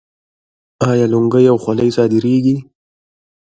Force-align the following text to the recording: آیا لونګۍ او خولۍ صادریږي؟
آیا 0.89 1.05
لونګۍ 1.11 1.45
او 1.51 1.57
خولۍ 1.63 1.89
صادریږي؟ 1.97 2.57